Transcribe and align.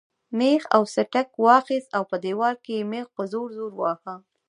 مېخ 0.37 0.63
او 0.75 0.81
سټک 0.93 1.29
واخیست 1.45 1.89
او 1.97 2.03
په 2.11 2.17
دیوال 2.25 2.55
کې 2.63 2.71
یې 2.77 2.87
مېخ 2.91 3.07
په 3.15 3.23
زور 3.31 3.47
زور 3.57 3.71
واهه. 3.77 4.15